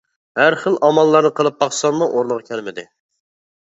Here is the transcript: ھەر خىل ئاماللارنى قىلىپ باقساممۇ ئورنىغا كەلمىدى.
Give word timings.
ھەر 0.39 0.55
خىل 0.63 0.77
ئاماللارنى 0.87 1.33
قىلىپ 1.41 1.63
باقساممۇ 1.63 2.11
ئورنىغا 2.11 2.51
كەلمىدى. 2.53 2.91